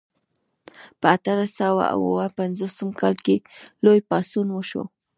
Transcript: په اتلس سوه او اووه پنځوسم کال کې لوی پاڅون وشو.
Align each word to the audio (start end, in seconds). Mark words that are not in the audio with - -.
په 0.99 1.05
اتلس 1.15 1.51
سوه 1.61 1.83
او 1.93 1.99
اووه 2.09 2.25
پنځوسم 2.39 2.89
کال 3.01 3.15
کې 3.25 3.35
لوی 3.83 3.99
پاڅون 4.09 4.47
وشو. 4.51 4.83